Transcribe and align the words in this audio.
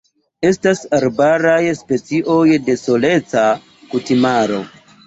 Estas 0.51 0.81
arbaraj 0.99 1.59
specioj 1.81 2.41
de 2.71 2.79
soleca 2.87 3.47
kutimaro. 3.95 4.69